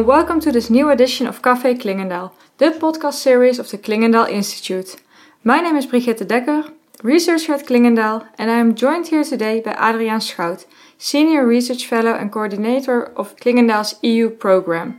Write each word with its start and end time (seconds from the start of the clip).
and 0.00 0.06
welcome 0.06 0.40
to 0.40 0.50
this 0.50 0.70
new 0.70 0.88
edition 0.88 1.26
of 1.26 1.42
Café 1.42 1.78
Clingendael, 1.78 2.32
the 2.56 2.70
podcast 2.70 3.20
series 3.20 3.58
of 3.58 3.70
the 3.70 3.76
Clingendael 3.76 4.30
Institute. 4.30 4.96
My 5.44 5.60
name 5.60 5.76
is 5.76 5.84
Brigitte 5.84 6.26
Dekker, 6.26 6.72
researcher 7.02 7.52
at 7.52 7.66
Clingendael, 7.66 8.26
and 8.38 8.50
I 8.50 8.56
am 8.56 8.74
joined 8.74 9.08
here 9.08 9.24
today 9.24 9.60
by 9.60 9.74
Adriaan 9.74 10.22
Schout, 10.22 10.64
Senior 10.96 11.46
Research 11.46 11.86
Fellow 11.86 12.14
and 12.14 12.32
Coordinator 12.32 13.12
of 13.14 13.36
Clingendael's 13.36 13.96
EU 14.00 14.30
program. 14.30 14.98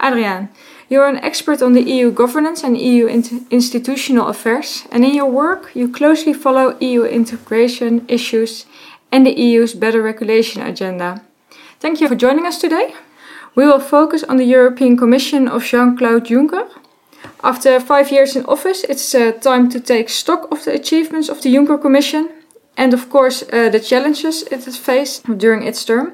Adriaan, 0.00 0.48
you 0.88 1.00
are 1.00 1.08
an 1.08 1.22
expert 1.22 1.62
on 1.62 1.72
the 1.72 1.84
EU 1.84 2.10
governance 2.10 2.64
and 2.64 2.76
EU 2.76 3.06
institutional 3.06 4.26
affairs, 4.26 4.84
and 4.90 5.04
in 5.04 5.14
your 5.14 5.30
work 5.30 5.70
you 5.76 5.88
closely 5.88 6.32
follow 6.32 6.76
EU 6.80 7.04
integration 7.04 8.04
issues 8.08 8.66
and 9.12 9.24
the 9.24 9.40
EU's 9.40 9.74
better 9.74 10.02
regulation 10.02 10.60
agenda. 10.60 11.22
Thank 11.78 12.00
you 12.00 12.08
for 12.08 12.16
joining 12.16 12.46
us 12.46 12.58
today. 12.58 12.94
We 13.54 13.66
will 13.66 13.80
focus 13.80 14.24
on 14.24 14.36
the 14.36 14.44
European 14.44 14.96
Commission 14.96 15.48
of 15.48 15.64
Jean 15.64 15.96
Claude 15.96 16.26
Juncker. 16.26 16.68
After 17.44 17.80
five 17.80 18.10
years 18.10 18.36
in 18.36 18.44
office, 18.46 18.84
it's 18.84 19.14
uh, 19.14 19.32
time 19.32 19.68
to 19.70 19.80
take 19.80 20.08
stock 20.08 20.50
of 20.50 20.64
the 20.64 20.72
achievements 20.72 21.28
of 21.28 21.42
the 21.42 21.54
Juncker 21.54 21.80
Commission 21.80 22.30
and, 22.76 22.94
of 22.94 23.10
course, 23.10 23.42
uh, 23.52 23.68
the 23.68 23.80
challenges 23.80 24.42
it 24.44 24.64
has 24.64 24.76
faced 24.76 25.24
during 25.38 25.62
its 25.66 25.84
term. 25.84 26.12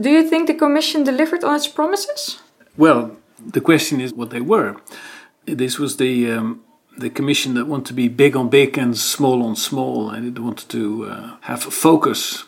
Do 0.00 0.10
you 0.10 0.28
think 0.28 0.46
the 0.46 0.54
Commission 0.54 1.04
delivered 1.04 1.44
on 1.44 1.54
its 1.54 1.68
promises? 1.68 2.38
Well, 2.76 3.16
the 3.38 3.60
question 3.60 4.00
is 4.00 4.12
what 4.12 4.30
they 4.30 4.40
were. 4.40 4.76
This 5.44 5.78
was 5.78 5.96
the 5.96 6.32
um, 6.32 6.62
the 6.98 7.10
commission 7.10 7.54
that 7.54 7.66
wanted 7.66 7.86
to 7.86 7.94
be 7.94 8.08
big 8.08 8.36
on 8.36 8.48
big 8.48 8.78
and 8.78 8.96
small 8.96 9.42
on 9.42 9.54
small, 9.54 10.10
and 10.10 10.26
it 10.26 10.40
wanted 10.42 10.68
to 10.70 11.06
uh, 11.06 11.36
have 11.42 11.62
focus. 11.62 12.44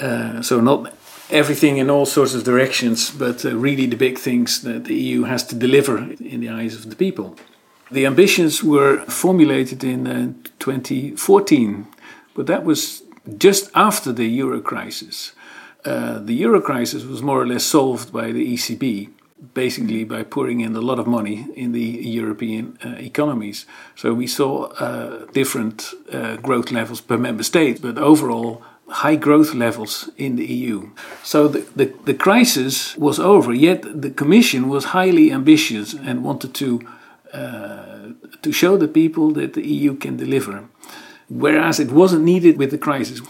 Uh, 0.00 0.42
so 0.42 0.60
not 0.60 0.92
everything 1.32 1.78
in 1.78 1.90
all 1.90 2.06
sorts 2.06 2.34
of 2.34 2.44
directions, 2.44 3.10
but 3.10 3.44
uh, 3.44 3.56
really 3.56 3.86
the 3.86 3.96
big 3.96 4.18
things 4.18 4.62
that 4.62 4.84
the 4.84 4.94
EU 4.94 5.24
has 5.24 5.44
to 5.44 5.54
deliver 5.54 5.98
in 5.98 6.40
the 6.40 6.48
eyes 6.48 6.74
of 6.74 6.90
the 6.90 6.96
people. 6.96 7.36
The 7.90 8.06
ambitions 8.06 8.62
were 8.62 9.04
formulated 9.06 9.82
in 9.84 10.06
uh, 10.06 10.32
2014, 10.58 11.86
but 12.34 12.46
that 12.46 12.64
was 12.64 13.02
just 13.38 13.70
after 13.74 14.12
the 14.12 14.26
euro 14.26 14.60
crisis. 14.60 15.32
Uh, 15.84 16.18
the 16.18 16.34
euro 16.34 16.60
crisis 16.60 17.04
was 17.04 17.22
more 17.22 17.40
or 17.40 17.46
less 17.46 17.64
solved 17.64 18.12
by 18.12 18.32
the 18.32 18.54
ECB, 18.54 19.10
basically 19.54 20.04
by 20.04 20.22
pouring 20.22 20.60
in 20.60 20.76
a 20.76 20.80
lot 20.80 20.98
of 20.98 21.06
money 21.06 21.48
in 21.56 21.72
the 21.72 21.80
European 21.80 22.78
uh, 22.84 22.90
economies. 22.98 23.66
So 23.96 24.14
we 24.14 24.26
saw 24.26 24.66
uh, 24.78 25.26
different 25.32 25.92
uh, 26.12 26.36
growth 26.36 26.70
levels 26.70 27.00
per 27.00 27.18
member 27.18 27.42
state, 27.42 27.82
but 27.82 27.98
overall 27.98 28.62
high 28.92 29.16
growth 29.16 29.54
levels 29.54 30.10
in 30.16 30.36
the 30.36 30.44
EU. 30.44 30.90
So 31.22 31.48
the, 31.48 31.60
the, 31.74 31.94
the, 32.04 32.14
crisis 32.14 32.96
was 32.96 33.18
over, 33.18 33.52
yet 33.54 34.02
the 34.02 34.10
Commission 34.10 34.68
was 34.68 34.86
highly 34.86 35.32
ambitious 35.32 35.94
and 35.94 36.22
wanted 36.24 36.54
to, 36.54 36.80
uh, 37.32 38.10
to 38.42 38.52
show 38.52 38.76
the 38.76 38.88
people 38.88 39.30
that 39.32 39.54
the 39.54 39.66
EU 39.66 39.94
can 39.96 40.16
deliver. 40.16 40.68
Whereas 41.28 41.80
it 41.80 41.90
wasn't 41.90 42.24
needed 42.24 42.58
with 42.58 42.70
the 42.70 42.78
crisis. 42.78 43.20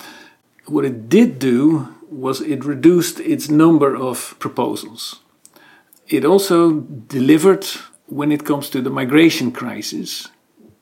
What 0.66 0.84
it 0.84 1.08
did 1.08 1.38
do 1.38 1.88
was 2.10 2.40
it 2.40 2.64
reduced 2.64 3.20
its 3.20 3.48
number 3.48 3.96
of 3.96 4.34
proposals. 4.38 5.20
It 6.08 6.24
also 6.24 6.80
delivered 6.80 7.64
when 8.06 8.32
it 8.32 8.44
comes 8.44 8.68
to 8.70 8.82
the 8.82 8.90
migration 8.90 9.52
crisis, 9.52 10.28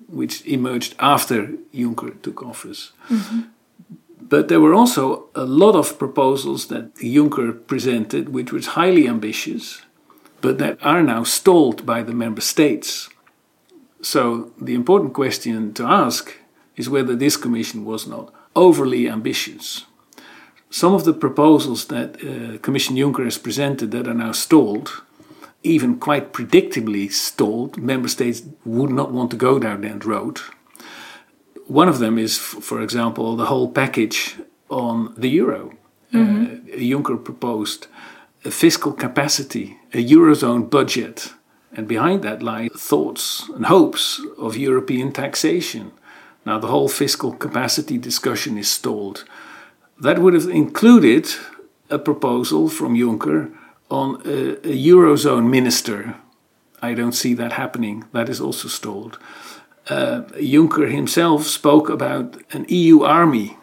which 0.08 0.44
emerged 0.46 0.94
after 0.98 1.48
Juncker 1.72 2.20
took 2.22 2.42
office. 2.42 2.92
Mm-hmm 3.08 3.40
but 4.30 4.46
there 4.46 4.60
were 4.60 4.74
also 4.74 5.28
a 5.34 5.44
lot 5.44 5.74
of 5.74 5.98
proposals 5.98 6.68
that 6.68 6.94
Juncker 6.94 7.66
presented, 7.66 8.28
which 8.28 8.52
was 8.52 8.78
highly 8.78 9.08
ambitious, 9.08 9.82
but 10.40 10.58
that 10.58 10.78
are 10.82 11.02
now 11.02 11.24
stalled 11.24 11.84
by 11.84 12.02
the 12.02 12.14
member 12.14 12.40
states. 12.40 13.10
So 14.02 14.52
the 14.58 14.74
important 14.74 15.14
question 15.14 15.74
to 15.74 15.84
ask 15.84 16.36
is 16.76 16.88
whether 16.88 17.16
this 17.16 17.36
Commission 17.36 17.84
was 17.84 18.06
not 18.06 18.32
overly 18.54 19.08
ambitious. 19.08 19.84
Some 20.70 20.94
of 20.94 21.04
the 21.04 21.12
proposals 21.12 21.86
that 21.86 22.10
uh, 22.22 22.58
Commission 22.58 22.94
Juncker 22.94 23.24
has 23.24 23.36
presented 23.36 23.90
that 23.90 24.06
are 24.06 24.14
now 24.14 24.30
stalled, 24.30 25.02
even 25.64 25.98
quite 25.98 26.32
predictably 26.32 27.10
stalled, 27.10 27.76
member 27.76 28.08
states 28.08 28.42
would 28.64 28.90
not 28.90 29.10
want 29.10 29.32
to 29.32 29.36
go 29.36 29.58
down 29.58 29.80
that 29.80 30.04
road 30.04 30.40
one 31.70 31.88
of 31.88 32.00
them 32.00 32.18
is, 32.18 32.36
for 32.36 32.82
example, 32.82 33.36
the 33.36 33.46
whole 33.46 33.70
package 33.70 34.36
on 34.68 35.14
the 35.16 35.28
euro. 35.28 35.72
Mm-hmm. 36.12 36.44
Uh, 36.44 36.76
Juncker 36.76 37.24
proposed 37.24 37.86
a 38.44 38.50
fiscal 38.50 38.92
capacity, 38.92 39.78
a 39.94 40.04
eurozone 40.04 40.68
budget, 40.68 41.32
and 41.72 41.86
behind 41.86 42.22
that 42.22 42.42
lie 42.42 42.68
thoughts 42.76 43.48
and 43.54 43.66
hopes 43.66 44.20
of 44.36 44.56
European 44.56 45.12
taxation. 45.12 45.92
Now, 46.44 46.58
the 46.58 46.66
whole 46.66 46.88
fiscal 46.88 47.32
capacity 47.32 47.98
discussion 47.98 48.58
is 48.58 48.68
stalled. 48.68 49.24
That 50.00 50.18
would 50.18 50.34
have 50.34 50.48
included 50.48 51.28
a 51.88 51.98
proposal 51.98 52.68
from 52.68 52.96
Juncker 52.96 53.52
on 53.88 54.22
a, 54.24 54.54
a 54.66 54.76
eurozone 54.88 55.48
minister. 55.48 56.16
I 56.82 56.94
don't 56.94 57.12
see 57.12 57.34
that 57.34 57.52
happening. 57.52 58.04
That 58.12 58.28
is 58.28 58.40
also 58.40 58.66
stalled 58.66 59.18
uh, 59.90 60.22
Juncker 60.36 60.90
himself 60.90 61.46
spoke 61.46 61.88
about 61.88 62.36
an 62.52 62.64
EU 62.68 63.02
army. 63.02 63.58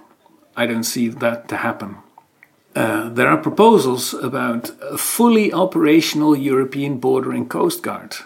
I 0.57 0.65
don't 0.65 0.83
see 0.83 1.07
that 1.07 1.47
to 1.47 1.57
happen. 1.57 1.97
Uh, 2.75 3.09
there 3.09 3.27
are 3.27 3.37
proposals 3.37 4.13
about 4.13 4.71
a 4.81 4.97
fully 4.97 5.53
operational 5.53 6.35
European 6.35 6.97
border 6.99 7.31
and 7.31 7.49
coast 7.49 7.81
guard. 7.81 8.17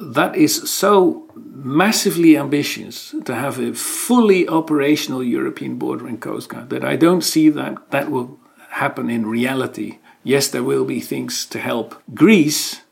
That 0.00 0.36
is 0.36 0.70
so 0.70 1.28
massively 1.34 2.38
ambitious 2.38 3.14
to 3.24 3.34
have 3.34 3.58
a 3.58 3.74
fully 3.74 4.48
operational 4.48 5.22
European 5.22 5.76
border 5.76 6.06
and 6.06 6.20
coast 6.20 6.48
guard 6.50 6.70
that 6.70 6.84
I 6.84 6.94
don't 6.96 7.24
see 7.24 7.48
that 7.50 7.90
that 7.90 8.10
will 8.10 8.38
happen 8.70 9.10
in 9.10 9.26
reality. 9.26 9.98
Yes, 10.22 10.48
there 10.48 10.62
will 10.62 10.84
be 10.84 11.00
things 11.00 11.46
to 11.46 11.58
help 11.58 12.00
Greece, 12.14 12.82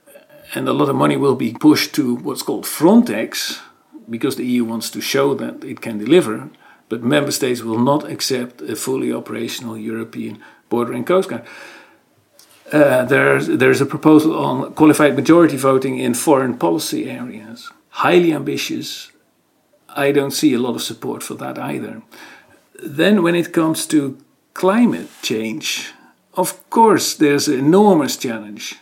and 0.54 0.68
a 0.68 0.72
lot 0.72 0.88
of 0.88 0.96
money 0.96 1.16
will 1.16 1.36
be 1.36 1.52
pushed 1.52 1.94
to 1.94 2.16
what's 2.16 2.42
called 2.42 2.64
Frontex, 2.64 3.60
because 4.08 4.36
the 4.36 4.46
EU 4.46 4.64
wants 4.64 4.90
to 4.90 5.00
show 5.00 5.34
that 5.34 5.64
it 5.64 5.80
can 5.80 5.98
deliver, 5.98 6.50
but 6.88 7.02
member 7.02 7.32
states 7.32 7.62
will 7.62 7.78
not 7.78 8.10
accept 8.10 8.60
a 8.62 8.76
fully 8.76 9.12
operational 9.12 9.76
European 9.76 10.42
border 10.68 10.92
and 10.92 11.06
coast 11.06 11.28
guard. 11.28 11.44
Uh, 12.72 13.04
there's, 13.04 13.46
there's 13.46 13.80
a 13.80 13.86
proposal 13.86 14.36
on 14.36 14.72
qualified 14.74 15.14
majority 15.14 15.56
voting 15.56 15.98
in 15.98 16.14
foreign 16.14 16.58
policy 16.58 17.08
areas. 17.08 17.70
Highly 17.90 18.32
ambitious. 18.32 19.12
I 19.88 20.12
don't 20.12 20.32
see 20.32 20.52
a 20.52 20.58
lot 20.58 20.74
of 20.74 20.82
support 20.82 21.22
for 21.22 21.34
that 21.34 21.58
either. 21.58 22.02
Then, 22.82 23.22
when 23.22 23.34
it 23.34 23.52
comes 23.52 23.86
to 23.86 24.18
climate 24.52 25.08
change, 25.22 25.92
of 26.34 26.68
course, 26.68 27.14
there's 27.14 27.48
an 27.48 27.58
enormous 27.58 28.16
challenge. 28.16 28.76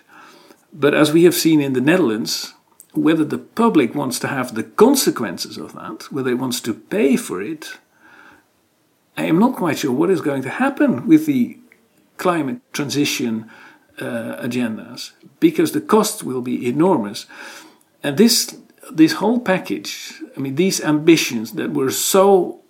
But 0.73 0.95
as 0.95 1.13
we 1.13 1.25
have 1.25 1.35
seen 1.35 1.61
in 1.61 1.75
the 1.75 1.81
Netherlands, 1.81 2.54
whether 2.95 3.25
the 3.25 3.39
public 3.39 3.95
wants 3.95 4.19
to 4.21 4.29
have 4.29 4.55
the 4.55 4.63
consequences 4.63 5.57
of 5.59 5.75
that, 5.75 6.13
whether 6.13 6.31
it 6.31 6.39
wants 6.39 6.61
to 6.63 6.75
pay 6.75 7.17
for 7.17 7.43
it, 7.43 7.79
I 9.17 9.25
am 9.25 9.39
not 9.39 9.57
quite 9.57 9.79
sure 9.79 9.93
what 9.93 10.11
is 10.11 10.21
going 10.21 10.43
to 10.43 10.51
happen 10.51 11.07
with 11.07 11.27
the 11.27 11.59
climate 12.17 12.61
transition 12.73 13.51
uh, 14.01 14.37
agendas 14.41 15.13
because 15.41 15.73
the 15.73 15.81
costs 15.81 16.23
will 16.23 16.43
be 16.43 16.69
enormous. 16.69 17.27
And 18.03 18.17
this 18.17 18.57
this 18.93 19.15
whole 19.15 19.41
package, 19.41 20.21
I 20.37 20.41
mean, 20.41 20.57
these 20.57 20.81
ambitions 20.81 21.53
that 21.53 21.73
were 21.73 21.91
so 21.91 22.61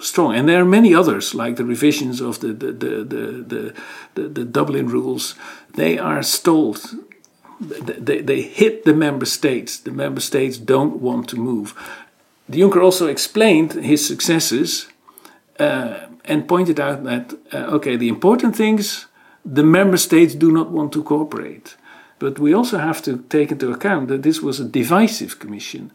strong, 0.00 0.34
and 0.34 0.48
there 0.48 0.60
are 0.60 0.66
many 0.66 0.94
others 0.94 1.34
like 1.34 1.56
the 1.56 1.64
revisions 1.64 2.20
of 2.20 2.40
the 2.40 2.52
the 2.52 2.72
the 2.72 3.04
the, 3.04 3.74
the, 4.14 4.28
the 4.28 4.44
Dublin 4.44 4.88
rules, 4.88 5.34
they 5.74 5.98
are 5.98 6.22
stalled 6.22 6.94
they, 7.60 8.20
they 8.20 8.42
hit 8.42 8.84
the 8.84 8.94
member 8.94 9.26
states. 9.26 9.78
The 9.78 9.90
member 9.90 10.20
states 10.20 10.58
don't 10.58 11.00
want 11.00 11.28
to 11.28 11.36
move. 11.36 11.74
The 12.48 12.60
Juncker 12.60 12.82
also 12.82 13.06
explained 13.06 13.72
his 13.72 14.06
successes 14.06 14.88
uh, 15.58 16.06
and 16.24 16.46
pointed 16.46 16.78
out 16.78 17.04
that, 17.04 17.34
uh, 17.52 17.76
okay, 17.76 17.96
the 17.96 18.08
important 18.08 18.56
things, 18.56 19.06
the 19.44 19.62
member 19.62 19.96
states 19.96 20.34
do 20.34 20.52
not 20.52 20.70
want 20.70 20.92
to 20.92 21.02
cooperate. 21.02 21.76
But 22.18 22.38
we 22.38 22.54
also 22.54 22.78
have 22.78 23.02
to 23.02 23.18
take 23.28 23.52
into 23.52 23.72
account 23.72 24.08
that 24.08 24.22
this 24.22 24.40
was 24.40 24.60
a 24.60 24.64
divisive 24.64 25.38
commission. 25.38 25.92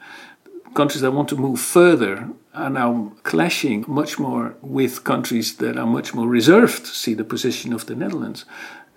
Countries 0.73 1.01
that 1.01 1.11
want 1.11 1.29
to 1.29 1.35
move 1.35 1.59
further 1.59 2.29
are 2.53 2.69
now 2.69 3.13
clashing 3.23 3.85
much 3.87 4.19
more 4.19 4.55
with 4.61 5.03
countries 5.03 5.57
that 5.57 5.77
are 5.77 5.85
much 5.85 6.13
more 6.13 6.27
reserved. 6.27 6.85
See 6.85 7.13
the 7.13 7.23
position 7.23 7.73
of 7.73 7.85
the 7.85 7.95
Netherlands. 7.95 8.45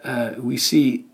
Uh, 0.04 0.32
we 0.38 0.56
see 0.56 1.06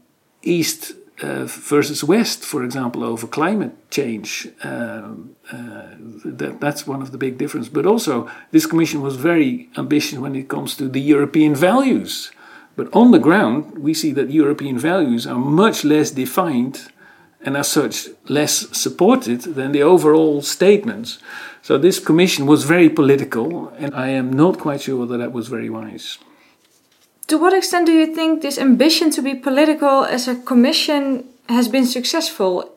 East 0.42 0.94
uh, 1.22 1.44
versus 1.46 2.02
West, 2.02 2.44
for 2.44 2.64
example, 2.64 3.04
over 3.04 3.26
climate 3.26 3.90
change. 3.90 4.48
Um, 4.62 5.36
uh, 5.52 5.88
that, 6.24 6.58
that's 6.60 6.86
one 6.86 7.02
of 7.02 7.12
the 7.12 7.18
big 7.18 7.38
differences. 7.38 7.72
But 7.72 7.86
also, 7.86 8.28
this 8.50 8.66
commission 8.66 9.02
was 9.02 9.16
very 9.16 9.68
ambitious 9.76 10.18
when 10.18 10.34
it 10.34 10.48
comes 10.48 10.76
to 10.76 10.88
the 10.88 11.00
European 11.00 11.54
values. 11.54 12.30
But 12.76 12.88
on 12.94 13.10
the 13.10 13.18
ground, 13.18 13.78
we 13.78 13.94
see 13.94 14.12
that 14.12 14.30
European 14.30 14.78
values 14.78 15.26
are 15.26 15.38
much 15.38 15.84
less 15.84 16.10
defined 16.10 16.90
and 17.42 17.56
as 17.56 17.68
such 17.68 18.08
less 18.28 18.66
supported 18.76 19.40
than 19.42 19.72
the 19.72 19.82
overall 19.82 20.42
statements. 20.42 21.18
So 21.62 21.78
this 21.78 21.98
commission 21.98 22.46
was 22.46 22.64
very 22.64 22.88
political, 22.88 23.68
and 23.78 23.94
I 23.94 24.08
am 24.08 24.32
not 24.32 24.58
quite 24.58 24.82
sure 24.82 25.00
whether 25.00 25.18
that 25.18 25.32
was 25.32 25.48
very 25.48 25.70
wise. 25.70 26.18
To 27.30 27.38
what 27.38 27.52
extent 27.52 27.86
do 27.86 27.92
you 27.92 28.12
think 28.12 28.42
this 28.42 28.58
ambition 28.58 29.10
to 29.12 29.22
be 29.22 29.36
political 29.36 30.04
as 30.04 30.26
a 30.26 30.34
commission 30.34 31.26
has 31.48 31.68
been 31.68 31.86
successful? 31.86 32.68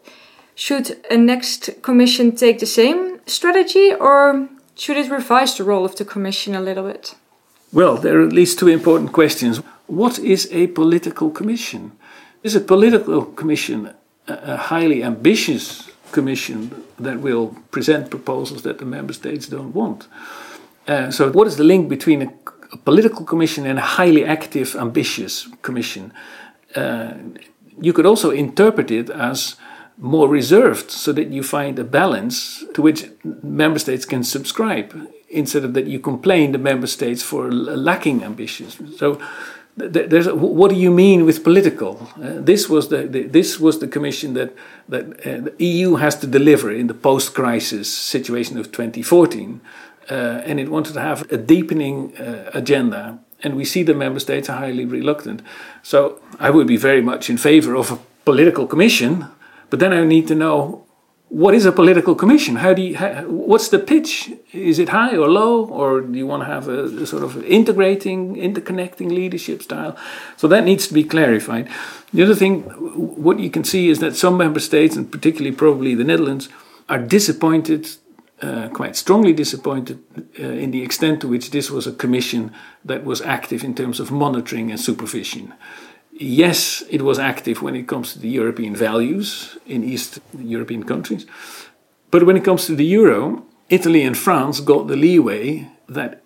Should 0.54 1.04
a 1.10 1.18
next 1.18 1.82
commission 1.82 2.36
take 2.36 2.60
the 2.60 2.68
same 2.68 3.20
strategy, 3.26 3.96
or 4.00 4.48
should 4.76 4.98
it 4.98 5.10
revise 5.10 5.58
the 5.58 5.64
role 5.64 5.86
of 5.86 5.96
the 5.96 6.06
commission 6.06 6.54
a 6.54 6.62
little 6.62 6.84
bit? 6.84 7.16
Well, 7.72 7.98
there 7.98 8.20
are 8.20 8.28
at 8.28 8.32
least 8.32 8.60
two 8.60 8.68
important 8.68 9.12
questions. 9.12 9.58
What 9.88 10.20
is 10.20 10.48
a 10.52 10.68
political 10.68 11.32
commission? 11.32 11.92
Is 12.44 12.56
a 12.56 12.62
political 12.62 13.26
commission 13.26 13.90
a 14.28 14.58
highly 14.58 15.04
ambitious 15.04 15.90
commission 16.12 16.70
that 17.00 17.22
will 17.22 17.56
present 17.72 18.12
proposals 18.12 18.62
that 18.62 18.78
the 18.78 18.86
member 18.86 19.14
states 19.14 19.48
don't 19.48 19.74
want. 19.74 20.08
Uh, 20.88 21.10
so, 21.10 21.32
what 21.32 21.48
is 21.48 21.56
the 21.56 21.64
link 21.64 21.90
between 21.90 22.22
a, 22.22 22.30
a, 22.74 22.78
political 22.78 23.26
commission 23.26 23.66
and 23.66 23.80
a 23.80 23.82
highly 23.82 24.26
active, 24.26 24.76
ambitious 24.76 25.48
commission? 25.62 26.12
Uh, 26.76 27.14
you 27.82 27.94
could 27.94 28.06
also 28.06 28.30
interpret 28.32 28.92
it 28.92 29.10
as 29.10 29.56
more 29.98 30.28
reserved 30.28 30.90
so 30.92 31.14
that 31.14 31.28
you 31.28 31.44
find 31.44 31.78
a 31.80 31.84
balance 31.84 32.64
to 32.74 32.82
which 32.82 33.10
member 33.44 33.80
states 33.80 34.06
can 34.06 34.24
subscribe 34.24 35.10
instead 35.30 35.64
of 35.64 35.74
that 35.74 35.86
you 35.88 36.00
complain 36.00 36.52
the 36.52 36.58
member 36.58 36.88
states 36.88 37.24
for 37.24 37.52
lacking 37.52 38.24
ambitions. 38.24 38.78
So, 38.98 39.20
there's, 39.76 40.32
what 40.32 40.70
do 40.70 40.76
you 40.76 40.92
mean 40.92 41.26
with 41.26 41.44
political? 41.44 42.08
Uh, 42.22 42.34
this 42.42 42.70
was 42.70 42.90
the, 42.90 43.08
the, 43.08 43.24
this 43.24 43.60
was 43.60 43.80
the 43.80 43.88
commission 43.88 44.36
that 44.36 44.56
that 44.88 45.06
uh, 45.26 45.42
the 45.46 45.56
EU 45.58 45.96
has 45.96 46.16
to 46.18 46.28
deliver 46.28 46.72
in 46.72 46.88
the 46.88 46.94
post-crisis 46.94 47.92
situation 47.92 48.60
of 48.60 48.72
2014, 48.72 49.62
uh, 50.10 50.42
and 50.46 50.60
it 50.60 50.70
wanted 50.70 50.94
to 50.94 51.00
have 51.00 51.32
a 51.32 51.38
deepening 51.38 52.16
uh, 52.18 52.52
agenda. 52.54 53.20
And 53.44 53.56
we 53.56 53.66
see 53.66 53.84
the 53.84 53.94
member 53.94 54.20
states 54.20 54.50
are 54.50 54.58
highly 54.58 54.86
reluctant. 54.86 55.42
So 55.82 56.20
I 56.40 56.50
would 56.50 56.68
be 56.68 56.78
very 56.78 57.02
much 57.02 57.30
in 57.30 57.38
favor 57.38 57.76
of 57.76 57.92
a 57.92 58.00
political 58.26 58.68
commission, 58.68 59.26
but 59.70 59.80
then 59.80 59.92
I 59.92 60.04
need 60.06 60.28
to 60.28 60.36
know 60.36 60.86
what 61.34 61.56
is 61.56 61.66
a 61.66 61.72
political 61.72 62.14
commission? 62.14 62.58
How 62.58 62.76
do 62.76 62.84
you, 62.84 62.96
how, 62.96 63.24
what's 63.24 63.70
the 63.70 63.80
pitch? 63.80 64.32
Is 64.52 64.78
it 64.78 64.90
high 64.90 65.18
or 65.18 65.28
low, 65.28 65.66
or 65.66 66.02
do 66.02 66.16
you 66.16 66.28
want 66.28 66.44
to 66.44 66.46
have 66.46 66.68
a, 66.68 66.84
a, 66.84 67.08
sort 67.08 67.24
of 67.24 67.44
integrating, 67.46 68.36
interconnecting 68.36 69.10
leadership 69.10 69.64
style? 69.64 69.98
So 70.38 70.48
that 70.50 70.64
needs 70.64 70.88
to 70.90 70.94
be 70.94 71.04
clarified. 71.04 71.68
The 72.14 72.22
other 72.22 72.36
thing, 72.36 72.62
what 72.62 73.40
you 73.40 73.50
can 73.50 73.64
see 73.64 73.90
is 73.90 73.98
that 73.98 74.16
some 74.16 74.38
member 74.38 74.60
states, 74.60 74.96
and 74.96 75.12
particularly 75.12 75.56
probably 75.56 75.96
the 75.96 76.04
Netherlands, 76.04 76.50
are 76.88 77.00
disappointed, 77.00 77.88
uh, 78.44 78.68
quite 78.70 78.96
strongly 78.96 79.34
disappointed, 79.34 79.98
uh, 80.40 80.44
in 80.44 80.72
the 80.72 80.84
extent 80.84 81.22
to 81.22 81.28
which 81.28 81.50
this 81.52 81.72
was 81.72 81.88
a 81.88 81.94
commission 81.94 82.52
that 82.86 83.04
was 83.04 83.22
active 83.22 83.64
in 83.64 83.74
terms 83.74 84.00
of 84.00 84.12
monitoring 84.12 84.72
and 84.72 84.80
supervision 84.80 85.54
yes, 86.14 86.84
it 86.90 87.02
was 87.02 87.20
active 87.20 87.62
when 87.62 87.76
it 87.76 87.88
comes 87.88 88.14
to 88.14 88.20
the 88.20 88.30
European 88.30 88.76
values 88.76 89.58
in 89.66 89.84
East 89.84 90.20
European 90.38 90.84
countries. 90.84 91.26
But 92.12 92.26
when 92.26 92.38
it 92.38 92.44
comes 92.44 92.66
to 92.66 92.76
the 92.76 92.86
euro, 92.86 93.46
Italy 93.70 94.04
and 94.04 94.18
France 94.18 94.60
got 94.60 94.88
the 94.88 94.96
leeway 94.96 95.68
that, 95.90 96.22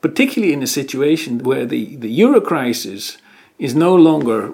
particularly 0.00 0.52
in 0.52 0.62
a 0.62 0.66
situation 0.66 1.38
where 1.38 1.66
the, 1.66 1.96
the 1.96 2.10
euro 2.10 2.40
crisis 2.40 3.16
is 3.58 3.74
no 3.74 3.94
longer 3.94 4.52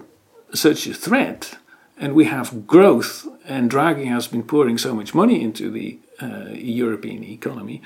such 0.55 0.87
a 0.87 0.95
threat, 0.95 1.59
and 1.99 2.15
we 2.15 2.27
have 2.27 2.67
growth, 2.67 3.27
and 3.45 3.71
Draghi 3.71 4.07
has 4.07 4.29
been 4.29 4.43
pouring 4.43 4.79
so 4.79 4.95
much 4.95 5.15
money 5.15 5.43
into 5.43 5.71
the 5.71 5.99
uh, 6.23 6.51
European 6.53 7.25
economy, 7.25 7.83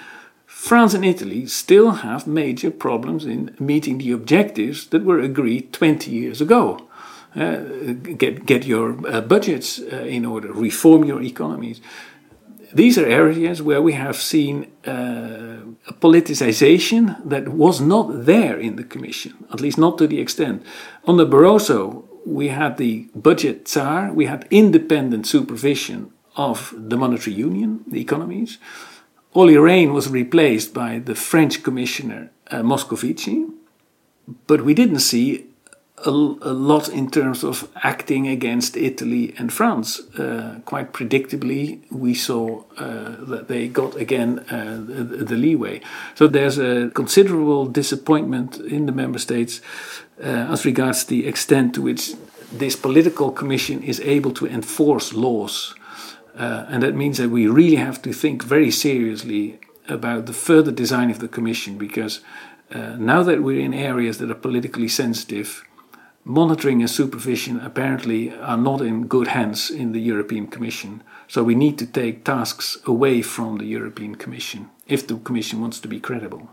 France 0.46 0.94
and 0.94 1.04
Italy 1.04 1.46
still 1.46 1.90
have 1.90 2.26
major 2.26 2.70
problems 2.70 3.26
in 3.26 3.54
meeting 3.58 3.98
the 3.98 4.12
objectives 4.12 4.86
that 4.86 5.04
were 5.04 5.20
agreed 5.20 5.72
20 5.72 6.10
years 6.10 6.40
ago. 6.40 6.88
Uh, 7.34 7.92
get, 8.16 8.46
get 8.46 8.64
your 8.64 8.96
uh, 9.08 9.20
budgets 9.20 9.80
uh, 9.80 9.96
in 9.96 10.24
order, 10.24 10.52
reform 10.52 11.04
your 11.04 11.20
economies. 11.20 11.80
These 12.72 12.96
are 12.98 13.06
areas 13.06 13.60
where 13.60 13.82
we 13.82 13.92
have 13.94 14.16
seen 14.16 14.70
uh, 14.86 15.58
a 15.88 15.92
politicization 15.92 17.16
that 17.28 17.48
was 17.48 17.80
not 17.80 18.24
there 18.24 18.58
in 18.58 18.76
the 18.76 18.84
Commission, 18.84 19.32
at 19.52 19.60
least 19.60 19.78
not 19.78 19.98
to 19.98 20.06
the 20.06 20.20
extent. 20.20 20.64
Under 21.06 21.26
Barroso, 21.26 22.04
we 22.24 22.48
had 22.48 22.76
the 22.76 23.08
budget 23.14 23.68
czar, 23.68 24.12
we 24.12 24.26
had 24.26 24.46
independent 24.50 25.26
supervision 25.26 26.12
of 26.36 26.74
the 26.76 26.96
monetary 26.96 27.34
union, 27.34 27.84
the 27.86 28.00
economies. 28.00 28.58
Olli 29.34 29.54
Rehn 29.54 29.92
was 29.92 30.08
replaced 30.08 30.72
by 30.72 30.98
the 30.98 31.14
French 31.14 31.62
commissioner 31.62 32.30
uh, 32.50 32.62
Moscovici, 32.62 33.50
but 34.46 34.62
we 34.62 34.74
didn't 34.74 35.00
see 35.00 35.46
a, 36.04 36.10
a, 36.10 36.52
lot 36.52 36.88
in 36.88 37.10
terms 37.10 37.44
of 37.44 37.68
acting 37.82 38.28
against 38.28 38.76
Italy 38.76 39.34
and 39.38 39.52
France. 39.52 40.00
Uh, 40.18 40.60
quite 40.64 40.92
predictably, 40.92 41.80
we 41.90 42.14
saw 42.14 42.62
uh, 42.78 43.16
that 43.26 43.46
they 43.48 43.68
got 43.68 43.96
again 43.96 44.40
uh, 44.50 44.80
the, 44.86 45.24
the, 45.24 45.36
leeway. 45.36 45.80
So 46.14 46.26
there's 46.26 46.58
a 46.58 46.90
considerable 46.94 47.66
disappointment 47.66 48.58
in 48.58 48.86
the 48.86 48.92
member 48.92 49.18
states 49.18 49.60
uh, 50.22 50.52
as 50.52 50.64
regards 50.64 51.04
the 51.04 51.26
extent 51.26 51.74
to 51.74 51.82
which 51.82 52.14
this 52.52 52.76
political 52.76 53.30
commission 53.32 53.82
is 53.82 54.00
able 54.00 54.32
to 54.32 54.46
enforce 54.46 55.12
laws 55.12 55.74
uh, 56.36 56.66
and 56.68 56.82
that 56.82 56.94
means 56.94 57.18
that 57.18 57.30
we 57.30 57.46
really 57.46 57.76
have 57.76 58.02
to 58.02 58.12
think 58.12 58.42
very 58.42 58.70
seriously 58.70 59.60
about 59.88 60.26
the 60.26 60.32
further 60.32 60.72
design 60.72 61.10
of 61.10 61.18
the 61.18 61.28
Commission 61.28 61.78
because 61.78 62.20
uh, 62.72 62.96
now 62.96 63.22
that 63.22 63.42
we're 63.42 63.60
in 63.60 63.74
areas 63.74 64.18
that 64.18 64.30
are 64.30 64.34
politically 64.34 64.88
sensitive, 64.88 65.64
monitoring 66.24 66.80
and 66.80 66.90
supervision 66.90 67.60
apparently 67.60 68.34
are 68.34 68.56
not 68.56 68.80
in 68.80 69.06
good 69.06 69.28
hands 69.28 69.70
in 69.70 69.92
the 69.92 70.00
European 70.00 70.46
Commission. 70.46 71.02
So 71.28 71.44
we 71.44 71.54
need 71.54 71.78
to 71.78 71.86
take 71.86 72.24
tasks 72.24 72.78
away 72.86 73.22
from 73.22 73.58
the 73.58 73.66
European 73.66 74.14
Commission 74.14 74.70
if 74.86 75.06
the 75.06 75.16
Commission 75.18 75.60
wants 75.60 75.80
to 75.80 75.88
be 75.88 76.00
credible. 76.00 76.48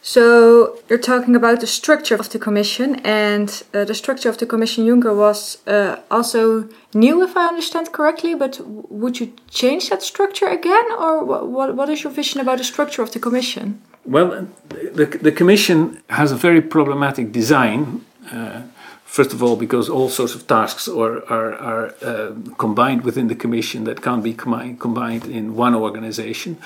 So 0.00 0.78
you're 0.88 0.98
talking 0.98 1.34
about 1.34 1.60
the 1.60 1.66
structure 1.66 2.14
of 2.14 2.30
the 2.30 2.38
commission, 2.38 2.96
and 3.04 3.48
uh, 3.74 3.84
the 3.84 3.94
structure 3.94 4.28
of 4.28 4.38
the 4.38 4.46
commission 4.46 4.86
Juncker 4.86 5.14
was 5.16 5.58
uh, 5.66 5.96
also 6.10 6.68
new, 6.94 7.22
if 7.22 7.36
I 7.36 7.48
understand 7.48 7.92
correctly. 7.92 8.34
But 8.34 8.60
would 8.64 9.20
you 9.20 9.32
change 9.50 9.90
that 9.90 10.02
structure 10.02 10.46
again, 10.46 10.84
or 10.98 11.24
what, 11.24 11.74
what 11.74 11.88
is 11.88 12.04
your 12.04 12.12
vision 12.12 12.40
about 12.40 12.58
the 12.58 12.64
structure 12.64 13.02
of 13.02 13.10
the 13.10 13.18
commission? 13.18 13.82
Well, 14.04 14.48
the, 14.68 15.06
the 15.06 15.32
commission 15.32 16.00
has 16.08 16.32
a 16.32 16.36
very 16.36 16.62
problematic 16.62 17.32
design. 17.32 18.04
Uh, 18.32 18.62
first 19.04 19.32
of 19.32 19.42
all, 19.42 19.56
because 19.56 19.88
all 19.88 20.08
sorts 20.08 20.34
of 20.34 20.46
tasks 20.46 20.88
are, 20.88 21.24
are, 21.28 21.54
are 21.54 21.94
uh, 22.02 22.32
combined 22.56 23.02
within 23.02 23.28
the 23.28 23.34
commission 23.34 23.84
that 23.84 24.00
can't 24.00 24.22
be 24.22 24.32
combined 24.32 25.26
in 25.26 25.56
one 25.56 25.74
organization. 25.74 26.56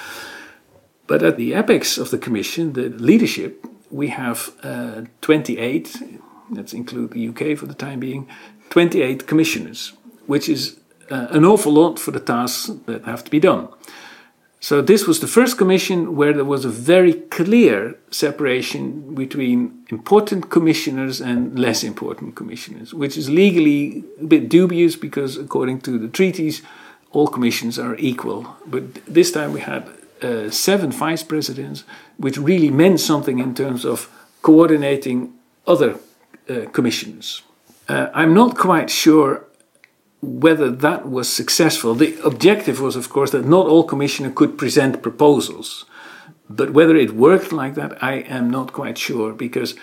But 1.13 1.23
at 1.23 1.37
the 1.37 1.53
apex 1.53 1.99
of 1.99 2.11
the 2.11 2.17
Commission, 2.17 2.73
the 2.73 2.89
leadership, 2.89 3.67
we 3.91 4.09
have 4.09 4.51
uh, 4.63 5.03
28, 5.21 6.03
let's 6.49 6.73
include 6.73 7.11
the 7.11 7.29
UK 7.29 7.59
for 7.59 7.67
the 7.67 7.75
time 7.75 8.01
being, 8.01 8.27
28 8.71 9.27
commissioners, 9.27 9.93
which 10.27 10.49
is 10.49 10.81
uh, 11.11 11.27
an 11.29 11.45
awful 11.45 11.71
lot 11.71 11.99
for 11.99 12.13
the 12.13 12.19
tasks 12.19 12.71
that 12.87 13.05
have 13.05 13.23
to 13.25 13.31
be 13.31 13.39
done. 13.39 13.69
So, 14.61 14.81
this 14.81 15.07
was 15.07 15.21
the 15.21 15.27
first 15.27 15.59
commission 15.59 16.17
where 16.17 16.33
there 16.33 16.47
was 16.47 16.65
a 16.65 16.71
very 16.71 17.13
clear 17.13 17.99
separation 18.11 19.15
between 19.15 19.85
important 19.91 20.49
commissioners 20.49 21.21
and 21.21 21.59
less 21.59 21.85
important 21.85 22.37
commissioners, 22.37 22.95
which 22.95 23.19
is 23.19 23.29
legally 23.29 24.03
a 24.19 24.25
bit 24.25 24.49
dubious 24.49 24.97
because, 24.97 25.37
according 25.37 25.83
to 25.83 25.99
the 25.99 26.09
treaties, 26.09 26.63
all 27.11 27.29
commissions 27.29 27.79
are 27.79 27.97
equal. 27.97 28.57
But 28.65 29.05
this 29.05 29.31
time 29.31 29.53
we 29.53 29.61
had 29.61 29.91
uh, 30.23 30.51
seven 30.51 30.93
vice 30.93 31.23
presidents, 31.23 31.85
which 32.17 32.39
really 32.39 32.71
meant 32.71 33.01
something 33.01 33.39
in 33.39 33.55
terms 33.55 33.85
of 33.85 34.09
coordinating 34.43 35.33
other 35.67 35.99
uh, 36.49 36.67
commissions. 36.73 37.43
Uh, 37.89 38.09
I'm 38.15 38.35
not 38.35 38.57
quite 38.57 38.91
sure 38.91 39.45
whether 40.21 40.71
that 40.71 41.09
was 41.09 41.29
successful. 41.29 41.95
The 41.95 42.17
objective 42.25 42.81
was, 42.81 42.97
of 42.97 43.09
course, 43.09 43.33
that 43.33 43.45
not 43.45 43.67
all 43.67 43.85
commissioners 43.85 44.33
could 44.35 44.57
present 44.57 45.03
proposals. 45.03 45.85
But 46.49 46.73
whether 46.73 46.97
it 46.97 47.13
worked 47.15 47.53
like 47.53 47.75
that, 47.75 48.03
I 48.03 48.15
am 48.29 48.51
not 48.51 48.73
quite 48.73 48.99
sure 48.99 49.33
because 49.33 49.75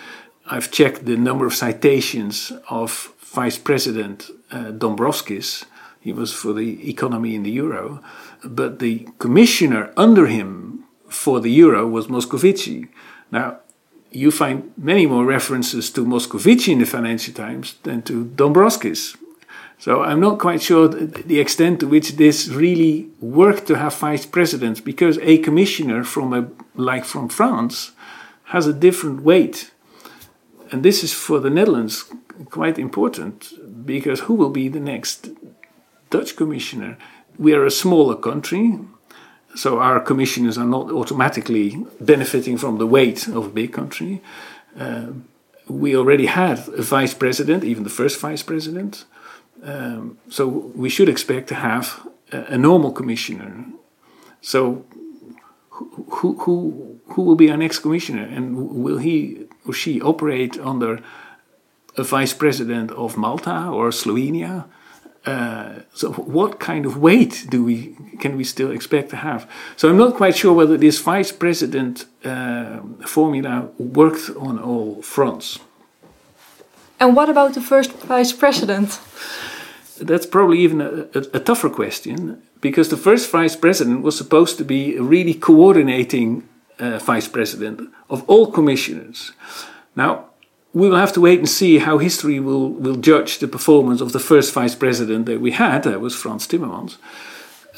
I've 0.46 0.70
checked 0.70 1.04
the 1.04 1.16
number 1.16 1.46
of 1.46 1.54
citations 1.54 2.52
of 2.68 3.12
Vice 3.18 3.58
President 3.58 4.30
uh, 4.50 4.72
Dombrovskis. 4.72 5.64
He 6.00 6.12
was 6.12 6.32
for 6.32 6.52
the 6.52 6.88
economy 6.88 7.34
in 7.34 7.42
the 7.42 7.50
euro 7.50 8.02
but 8.44 8.78
the 8.78 9.06
commissioner 9.18 9.92
under 9.96 10.26
him 10.26 10.84
for 11.08 11.40
the 11.40 11.50
euro 11.50 11.86
was 11.86 12.06
Moscovici. 12.06 12.88
Now, 13.30 13.58
you 14.10 14.30
find 14.30 14.72
many 14.76 15.06
more 15.06 15.24
references 15.24 15.90
to 15.90 16.04
Moscovici 16.04 16.72
in 16.72 16.78
the 16.78 16.86
Financial 16.86 17.34
Times 17.34 17.74
than 17.82 18.02
to 18.02 18.24
Dombrovskis. 18.24 19.16
So 19.78 20.02
I'm 20.02 20.20
not 20.20 20.38
quite 20.38 20.62
sure 20.62 20.88
the 20.88 21.40
extent 21.40 21.80
to 21.80 21.86
which 21.86 22.16
this 22.16 22.48
really 22.48 23.08
worked 23.20 23.66
to 23.68 23.78
have 23.78 23.94
vice 23.94 24.26
presidents, 24.26 24.80
because 24.80 25.18
a 25.22 25.38
commissioner 25.38 26.04
from 26.04 26.34
a 26.34 26.48
like 26.74 27.06
from 27.06 27.28
France 27.28 27.92
has 28.44 28.66
a 28.66 28.74
different 28.74 29.22
weight, 29.22 29.70
and 30.70 30.82
this 30.82 31.02
is 31.02 31.14
for 31.14 31.40
the 31.40 31.50
Netherlands 31.50 32.04
quite 32.50 32.78
important 32.78 33.52
because 33.86 34.20
who 34.20 34.34
will 34.34 34.50
be 34.50 34.68
the 34.68 34.80
next 34.80 35.28
Dutch 36.10 36.36
commissioner? 36.36 36.98
We 37.38 37.54
are 37.54 37.64
a 37.64 37.70
smaller 37.70 38.16
country, 38.16 38.78
so 39.54 39.78
our 39.78 40.00
commissioners 40.00 40.58
are 40.58 40.66
not 40.66 40.90
automatically 40.90 41.84
benefiting 42.00 42.58
from 42.58 42.78
the 42.78 42.86
weight 42.86 43.28
of 43.28 43.46
a 43.46 43.48
big 43.48 43.72
country. 43.72 44.22
Uh, 44.78 45.06
we 45.68 45.96
already 45.96 46.26
had 46.26 46.58
a 46.68 46.82
vice 46.82 47.14
president, 47.14 47.64
even 47.64 47.84
the 47.84 47.90
first 47.90 48.20
vice 48.20 48.42
president. 48.42 49.04
Um, 49.62 50.18
so 50.28 50.46
we 50.48 50.88
should 50.88 51.08
expect 51.08 51.48
to 51.48 51.54
have 51.54 52.06
a, 52.32 52.54
a 52.54 52.58
normal 52.58 52.92
commissioner. 52.92 53.66
So 54.40 54.84
who, 55.70 56.36
who, 56.40 57.00
who 57.06 57.22
will 57.22 57.36
be 57.36 57.50
our 57.50 57.56
next 57.56 57.80
commissioner? 57.80 58.22
And 58.22 58.56
will 58.84 58.98
he 58.98 59.46
or 59.66 59.72
she 59.72 60.00
operate 60.00 60.58
under 60.58 61.00
a 61.96 62.02
vice 62.02 62.34
president 62.34 62.90
of 62.92 63.16
Malta 63.16 63.68
or 63.68 63.90
Slovenia? 63.90 64.66
Uh, 65.26 65.80
so 65.94 66.12
what 66.12 66.58
kind 66.58 66.86
of 66.86 66.96
weight 66.96 67.46
do 67.50 67.62
we 67.62 67.94
can 68.20 68.36
we 68.36 68.44
still 68.44 68.70
expect 68.70 69.10
to 69.10 69.16
have? 69.16 69.46
So 69.76 69.88
I'm 69.88 69.98
not 69.98 70.14
quite 70.14 70.36
sure 70.36 70.54
whether 70.54 70.78
this 70.78 70.98
vice 70.98 71.32
president 71.32 72.06
uh, 72.24 72.80
formula 73.06 73.68
worked 73.78 74.30
on 74.36 74.58
all 74.58 75.02
fronts. 75.02 75.58
And 76.98 77.16
what 77.16 77.28
about 77.28 77.54
the 77.54 77.60
first 77.60 77.92
vice 77.92 78.32
president? 78.32 78.98
That's 80.00 80.26
probably 80.26 80.58
even 80.60 80.80
a, 80.80 81.06
a, 81.14 81.20
a 81.34 81.40
tougher 81.40 81.68
question 81.68 82.42
because 82.60 82.88
the 82.88 82.96
first 82.96 83.30
vice 83.30 83.56
president 83.56 84.02
was 84.02 84.16
supposed 84.16 84.56
to 84.58 84.64
be 84.64 84.96
a 84.96 85.02
really 85.02 85.34
coordinating 85.34 86.48
uh, 86.78 86.98
vice 86.98 87.28
president 87.28 87.90
of 88.08 88.22
all 88.26 88.50
commissioners. 88.50 89.32
Now, 89.94 90.29
we 90.72 90.88
will 90.88 90.96
have 90.96 91.12
to 91.12 91.20
wait 91.20 91.38
and 91.38 91.48
see 91.48 91.78
how 91.78 91.98
history 91.98 92.38
will, 92.38 92.70
will 92.70 92.96
judge 92.96 93.38
the 93.38 93.48
performance 93.48 94.00
of 94.00 94.12
the 94.12 94.20
first 94.20 94.52
vice 94.52 94.74
president 94.74 95.26
that 95.26 95.40
we 95.40 95.50
had, 95.50 95.82
that 95.82 96.00
was 96.00 96.14
Frans 96.14 96.46
Timmermans, 96.46 96.96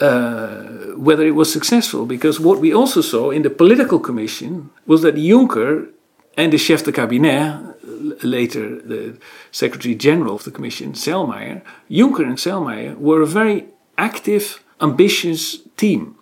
uh, 0.01 0.97
whether 0.97 1.25
it 1.25 1.35
was 1.35 1.53
successful. 1.53 2.05
Because 2.05 2.39
what 2.39 2.61
we 2.61 2.73
also 2.73 3.01
saw 3.01 3.31
in 3.31 3.43
the 3.43 3.51
political 3.51 3.99
commission 3.99 4.71
was 4.87 5.03
that 5.03 5.15
Juncker 5.15 5.89
and 6.37 6.53
the 6.53 6.59
chef 6.59 6.85
de 6.85 6.93
cabinet, 6.93 7.77
later 8.23 8.81
the 8.81 9.19
secretary 9.51 9.95
general 9.95 10.35
of 10.35 10.45
the 10.45 10.51
commission, 10.51 10.93
Selmayr, 10.93 11.63
Juncker 11.91 12.27
and 12.27 12.37
Selmayr 12.39 12.97
were 12.99 13.23
a 13.23 13.27
very 13.27 13.67
active, 13.97 14.63
ambitious 14.81 15.59
team. 15.77 16.17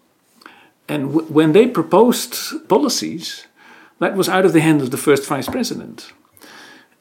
And 0.89 1.13
w- 1.13 1.27
when 1.29 1.53
they 1.53 1.67
proposed 1.67 2.69
policies, 2.69 3.47
that 3.99 4.17
was 4.17 4.29
out 4.29 4.45
of 4.45 4.53
the 4.53 4.61
hand 4.61 4.83
of 4.83 4.91
the 4.91 4.97
first 4.97 5.27
vice 5.27 5.49
president. 5.49 6.13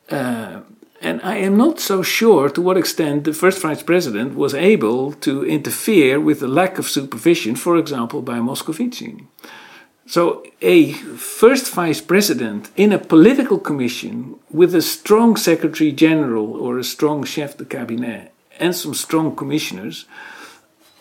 Uh, 0.10 0.62
and 1.02 1.22
I 1.22 1.38
am 1.38 1.56
not 1.56 1.80
so 1.80 2.02
sure 2.04 2.50
to 2.50 2.62
what 2.62 2.78
extent 2.78 3.24
the 3.24 3.34
first 3.34 3.62
vice 3.62 3.84
president 3.84 4.36
was 4.36 4.54
able 4.54 5.14
to 5.14 5.46
interfere 5.46 6.20
with 6.20 6.42
the 6.42 6.48
lack 6.48 6.78
of 6.78 6.90
supervision, 6.90 7.56
for 7.56 7.78
example, 7.78 8.22
by 8.22 8.40
Moscovici. 8.40 9.26
So, 10.06 10.44
a 10.62 10.92
first 10.92 11.72
vice 11.72 12.02
president 12.02 12.72
in 12.76 12.92
a 12.92 12.98
political 12.98 13.60
commission 13.60 14.36
with 14.50 14.74
a 14.74 14.82
strong 14.82 15.38
secretary 15.38 15.92
general 15.92 16.54
or 16.56 16.80
a 16.80 16.84
strong 16.84 17.24
chef 17.24 17.56
de 17.58 17.66
cabinet 17.66 18.34
and 18.60 18.76
some 18.76 18.96
strong 18.96 19.36
commissioners, 19.36 20.06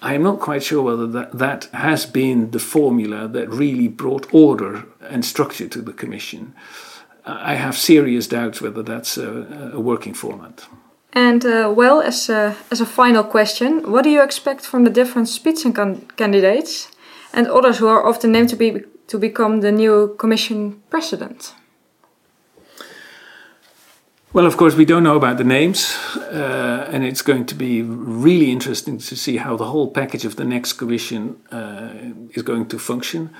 I 0.00 0.14
am 0.14 0.22
not 0.22 0.40
quite 0.40 0.62
sure 0.62 0.82
whether 0.82 1.06
that, 1.06 1.32
that 1.32 1.64
has 1.72 2.06
been 2.06 2.50
the 2.52 2.60
formula 2.60 3.26
that 3.28 3.48
really 3.48 3.88
brought 3.88 4.32
order 4.32 4.84
and 5.00 5.24
structure 5.24 5.68
to 5.68 5.82
the 5.82 5.92
commission. 5.92 6.54
I 7.24 7.54
have 7.54 7.76
serious 7.76 8.26
doubts 8.26 8.60
whether 8.60 8.82
that's 8.82 9.18
a, 9.18 9.70
a 9.74 9.80
working 9.80 10.14
format. 10.14 10.66
And 11.12 11.44
uh, 11.44 11.72
well, 11.74 12.00
as 12.00 12.28
a, 12.28 12.54
as 12.70 12.80
a 12.80 12.86
final 12.86 13.24
question, 13.24 13.90
what 13.90 14.04
do 14.04 14.10
you 14.10 14.22
expect 14.22 14.66
from 14.66 14.84
the 14.84 14.90
different 14.90 15.28
Spitzenkandidates 15.28 16.16
candidates 16.16 16.88
and 17.32 17.46
others 17.46 17.78
who 17.78 17.88
are 17.88 18.06
often 18.06 18.32
named 18.32 18.48
to 18.50 18.56
be 18.56 18.82
to 19.06 19.18
become 19.18 19.60
the 19.60 19.72
new 19.72 20.14
Commission 20.18 20.82
president? 20.90 21.54
Well, 24.34 24.46
of 24.46 24.56
course, 24.56 24.76
we 24.76 24.84
don't 24.84 25.02
know 25.02 25.16
about 25.16 25.38
the 25.38 25.44
names, 25.44 25.96
uh, 26.16 26.86
and 26.92 27.02
it's 27.02 27.22
going 27.22 27.46
to 27.46 27.54
be 27.54 27.80
really 27.82 28.50
interesting 28.52 28.98
to 28.98 29.16
see 29.16 29.38
how 29.38 29.56
the 29.56 29.64
whole 29.64 29.90
package 29.90 30.26
of 30.26 30.36
the 30.36 30.44
next 30.44 30.74
Commission 30.74 31.36
uh, 31.50 31.88
is 32.34 32.42
going 32.42 32.66
to 32.66 32.78
function 32.78 33.30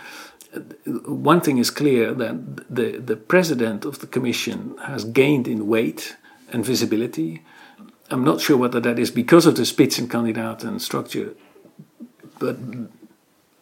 one 1.06 1.40
thing 1.40 1.58
is 1.58 1.70
clear 1.70 2.14
that 2.14 2.74
the, 2.74 2.98
the 2.98 3.16
president 3.16 3.84
of 3.84 3.98
the 3.98 4.06
commission 4.06 4.74
has 4.84 5.04
gained 5.04 5.46
in 5.46 5.66
weight 5.66 6.16
and 6.52 6.64
visibility. 6.64 7.42
I'm 8.10 8.24
not 8.24 8.40
sure 8.40 8.56
whether 8.56 8.80
that 8.80 8.98
is 8.98 9.10
because 9.10 9.46
of 9.46 9.56
the 9.56 9.62
Spitzenkandidaten 9.62 10.80
structure, 10.80 11.34
but 12.38 12.56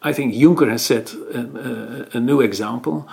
I 0.01 0.13
think 0.13 0.33
Juncker 0.33 0.69
has 0.69 0.85
set 0.85 1.13
a, 1.13 2.07
a, 2.13 2.17
a 2.17 2.19
new 2.19 2.39
example. 2.41 3.07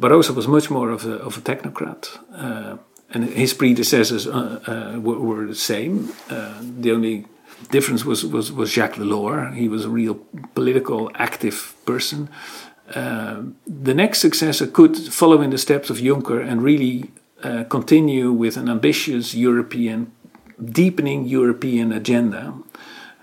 Barroso 0.00 0.34
was 0.34 0.46
much 0.46 0.70
more 0.70 0.90
of 0.90 1.04
a, 1.06 1.14
of 1.14 1.38
a 1.38 1.40
technocrat, 1.40 2.18
uh, 2.34 2.76
and 3.10 3.24
his 3.24 3.54
predecessors 3.54 4.26
uh, 4.26 4.60
uh, 4.66 5.00
were, 5.00 5.18
were, 5.18 5.46
the 5.46 5.54
same. 5.54 6.12
Uh, 6.28 6.54
the 6.60 6.92
only 6.92 7.24
difference 7.70 8.04
was, 8.04 8.24
was, 8.24 8.52
was 8.52 8.70
Jacques 8.70 8.96
Delors. 8.96 9.54
He 9.54 9.68
was 9.68 9.86
a 9.86 9.88
real 9.88 10.16
political, 10.54 11.10
active 11.14 11.74
person. 11.86 12.28
The 12.94 13.94
next 13.94 14.20
successor 14.20 14.66
could 14.66 14.96
follow 14.96 15.42
in 15.42 15.50
the 15.50 15.58
steps 15.58 15.90
of 15.90 15.98
Juncker 15.98 16.40
and 16.46 16.62
really 16.62 17.10
uh, 17.42 17.64
continue 17.64 18.32
with 18.32 18.56
an 18.56 18.68
ambitious 18.68 19.34
European, 19.34 20.10
deepening 20.62 21.26
European 21.26 21.92
agenda. 21.92 22.54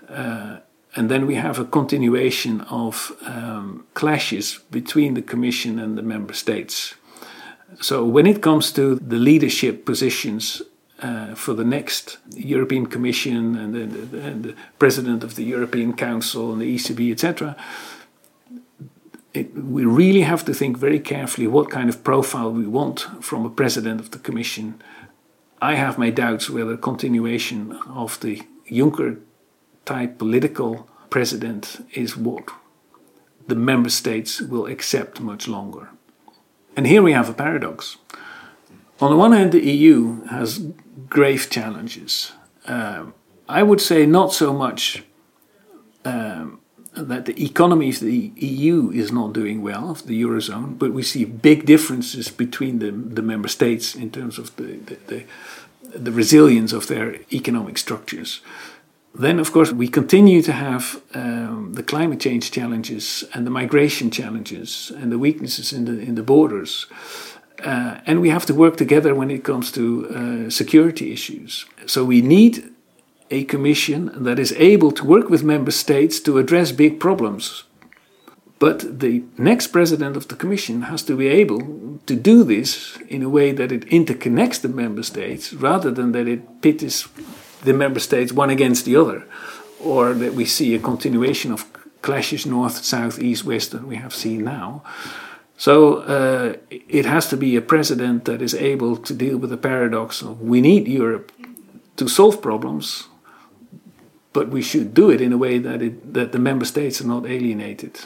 Uh, 0.08 0.58
and 0.96 1.10
then 1.10 1.26
we 1.26 1.34
have 1.34 1.58
a 1.58 1.64
continuation 1.64 2.60
of 2.62 3.12
um, 3.26 3.84
clashes 3.94 4.60
between 4.70 5.14
the 5.14 5.22
Commission 5.22 5.78
and 5.78 5.98
the 5.98 6.02
member 6.02 6.32
states. 6.32 6.94
So, 7.80 8.04
when 8.04 8.26
it 8.26 8.40
comes 8.40 8.70
to 8.72 8.94
the 8.94 9.16
leadership 9.16 9.84
positions 9.84 10.62
uh, 11.02 11.34
for 11.34 11.54
the 11.54 11.64
next 11.64 12.18
European 12.36 12.86
Commission 12.86 13.56
and 13.56 13.74
the, 13.74 14.20
and 14.20 14.44
the, 14.44 14.54
President 14.78 15.24
of 15.24 15.34
the 15.34 15.42
European 15.42 15.92
Council 15.92 16.52
and 16.52 16.62
the 16.62 16.76
ECB, 16.76 17.10
etc., 17.10 17.56
it, 19.34 19.52
we 19.54 19.84
really 19.84 20.22
have 20.22 20.44
to 20.44 20.54
think 20.54 20.78
very 20.78 21.00
carefully 21.00 21.46
what 21.46 21.70
kind 21.70 21.88
of 21.88 22.04
profile 22.04 22.50
we 22.52 22.66
want 22.66 23.00
from 23.20 23.44
a 23.44 23.50
president 23.50 24.00
of 24.00 24.12
the 24.12 24.18
Commission. 24.18 24.80
I 25.60 25.74
have 25.74 25.98
my 25.98 26.10
doubts 26.10 26.48
whether 26.48 26.76
continuation 26.76 27.72
of 27.88 28.20
the 28.20 28.42
Juncker 28.70 29.20
type 29.84 30.18
political 30.18 30.88
president 31.10 31.84
is 31.92 32.16
what 32.16 32.48
the 33.46 33.54
member 33.54 33.90
states 33.90 34.40
will 34.40 34.66
accept 34.66 35.20
much 35.20 35.48
longer. 35.48 35.90
And 36.76 36.86
here 36.86 37.02
we 37.02 37.12
have 37.12 37.28
a 37.28 37.34
paradox. 37.34 37.98
On 39.00 39.10
the 39.10 39.16
one 39.16 39.32
hand, 39.32 39.52
the 39.52 39.60
EU 39.60 40.24
has 40.26 40.66
grave 41.08 41.50
challenges. 41.50 42.32
Um, 42.66 43.14
I 43.48 43.62
would 43.62 43.80
say 43.80 44.06
not 44.06 44.32
so 44.32 44.52
much 44.52 45.04
um, 46.04 46.60
that 46.96 47.24
the 47.24 47.44
economy 47.44 47.90
of 47.90 48.00
the 48.00 48.32
EU 48.36 48.90
is 48.90 49.10
not 49.10 49.32
doing 49.32 49.62
well, 49.62 49.90
of 49.90 50.06
the 50.06 50.22
eurozone, 50.22 50.78
but 50.78 50.92
we 50.92 51.02
see 51.02 51.24
big 51.24 51.66
differences 51.66 52.28
between 52.28 52.78
the, 52.78 52.90
the 52.90 53.22
member 53.22 53.48
states 53.48 53.94
in 53.94 54.10
terms 54.10 54.38
of 54.38 54.54
the, 54.56 54.76
the, 54.76 54.96
the, 55.06 55.24
the 55.98 56.12
resilience 56.12 56.72
of 56.72 56.86
their 56.86 57.16
economic 57.32 57.78
structures. 57.78 58.40
Then, 59.14 59.38
of 59.38 59.52
course, 59.52 59.72
we 59.72 59.86
continue 59.86 60.42
to 60.42 60.52
have 60.52 61.00
um, 61.14 61.74
the 61.74 61.84
climate 61.84 62.20
change 62.20 62.50
challenges 62.50 63.24
and 63.32 63.46
the 63.46 63.50
migration 63.50 64.10
challenges 64.10 64.90
and 64.96 65.12
the 65.12 65.18
weaknesses 65.18 65.72
in 65.72 65.84
the, 65.84 65.98
in 66.00 66.16
the 66.16 66.22
borders. 66.22 66.86
Uh, 67.62 68.00
and 68.06 68.20
we 68.20 68.30
have 68.30 68.44
to 68.46 68.54
work 68.54 68.76
together 68.76 69.14
when 69.14 69.30
it 69.30 69.44
comes 69.44 69.70
to 69.72 70.08
uh, 70.08 70.50
security 70.50 71.12
issues. 71.12 71.64
So 71.86 72.04
we 72.04 72.22
need 72.22 72.73
a 73.34 73.44
commission 73.54 74.00
that 74.24 74.38
is 74.38 74.52
able 74.72 74.92
to 74.92 75.04
work 75.14 75.28
with 75.30 75.42
member 75.42 75.72
states 75.72 76.20
to 76.20 76.38
address 76.38 76.72
big 76.72 77.00
problems. 77.00 77.64
But 78.58 79.00
the 79.00 79.24
next 79.36 79.68
president 79.68 80.16
of 80.16 80.28
the 80.28 80.36
commission 80.36 80.82
has 80.82 81.02
to 81.04 81.16
be 81.16 81.28
able 81.42 81.60
to 82.06 82.14
do 82.14 82.44
this 82.44 82.96
in 83.08 83.22
a 83.22 83.28
way 83.28 83.52
that 83.52 83.72
it 83.72 83.84
interconnects 83.90 84.60
the 84.60 84.68
member 84.68 85.02
states 85.02 85.52
rather 85.52 85.90
than 85.90 86.12
that 86.12 86.28
it 86.28 86.42
pits 86.62 87.08
the 87.64 87.72
member 87.72 88.00
states 88.00 88.32
one 88.32 88.50
against 88.50 88.84
the 88.84 88.96
other, 88.96 89.20
or 89.80 90.14
that 90.14 90.34
we 90.34 90.44
see 90.44 90.74
a 90.74 90.78
continuation 90.78 91.52
of 91.52 91.64
clashes 92.02 92.46
north, 92.46 92.84
south, 92.84 93.18
east, 93.18 93.44
west 93.44 93.70
that 93.72 93.86
we 93.86 93.96
have 93.96 94.14
seen 94.14 94.44
now. 94.44 94.82
So 95.56 95.74
uh, 96.16 96.56
it 96.70 97.06
has 97.06 97.28
to 97.28 97.36
be 97.36 97.56
a 97.56 97.62
president 97.62 98.24
that 98.24 98.40
is 98.42 98.54
able 98.54 98.96
to 98.96 99.14
deal 99.14 99.38
with 99.38 99.50
the 99.50 99.56
paradox 99.56 100.22
of 100.22 100.40
we 100.40 100.60
need 100.60 100.86
Europe 100.86 101.32
to 101.96 102.08
solve 102.08 102.40
problems, 102.40 103.08
but 104.34 104.50
we 104.50 104.60
should 104.60 104.92
do 104.92 105.10
it 105.10 105.22
in 105.22 105.32
a 105.32 105.38
way 105.38 105.58
that, 105.58 105.80
it, 105.80 106.12
that 106.12 106.32
the 106.32 106.38
member 106.38 106.66
states 106.66 107.00
are 107.00 107.06
not 107.06 107.24
alienated. 107.24 108.00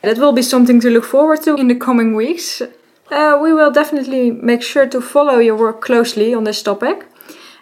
That 0.00 0.18
will 0.18 0.32
be 0.32 0.42
something 0.42 0.80
to 0.80 0.88
look 0.88 1.04
forward 1.04 1.42
to 1.42 1.56
in 1.56 1.68
the 1.68 1.74
coming 1.74 2.14
weeks. 2.14 2.62
Uh, 3.10 3.38
we 3.42 3.52
will 3.52 3.70
definitely 3.70 4.30
make 4.30 4.62
sure 4.62 4.86
to 4.86 5.00
follow 5.00 5.38
your 5.38 5.56
work 5.56 5.82
closely 5.82 6.32
on 6.32 6.44
this 6.44 6.62
topic. 6.62 7.06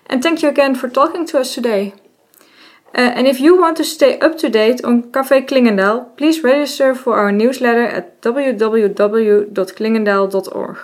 And 0.07 0.23
thank 0.23 0.43
you 0.43 0.49
again 0.49 0.75
for 0.75 0.89
talking 0.89 1.27
to 1.27 1.41
us 1.41 1.55
today. 1.55 1.95
Uh, 2.95 3.11
and 3.17 3.27
if 3.27 3.41
you 3.41 3.59
want 3.59 3.79
to 3.79 3.85
stay 3.85 4.19
up 4.21 4.37
to 4.39 4.51
date 4.51 4.85
on 4.85 5.11
Café 5.13 5.49
Clingendael, 5.49 6.15
please 6.19 6.45
register 6.45 6.95
for 6.95 7.17
our 7.17 7.33
newsletter 7.33 7.85
at 7.85 8.21
www.clingendael.org. 8.21 10.77